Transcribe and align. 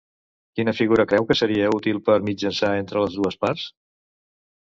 Quina 0.59 0.71
figura 0.77 1.03
creu 1.09 1.27
que 1.31 1.37
seria 1.41 1.67
útil 1.79 2.01
per 2.09 2.15
mitjançar 2.29 2.71
entre 2.79 3.03
les 3.05 3.19
dues 3.19 3.37
parts? 3.45 3.67